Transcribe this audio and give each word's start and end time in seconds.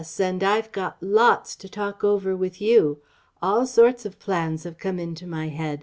And 0.17 0.43
I've 0.43 0.71
got 0.71 0.97
lots 0.99 1.55
to 1.55 1.69
talk 1.69 2.03
over 2.03 2.35
with 2.35 2.59
you. 2.59 3.03
All 3.39 3.67
sorts 3.67 4.03
of 4.03 4.17
plans 4.17 4.63
have 4.63 4.79
come 4.79 4.97
into 4.97 5.27
my 5.27 5.49
head. 5.49 5.79